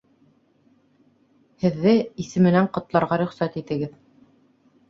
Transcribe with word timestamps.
Һеҙҙе... 1.65 1.93
исеменән 2.25 2.71
ҡотларға 2.79 3.21
рөхсәт 3.23 3.61
итегеҙ. 3.63 3.93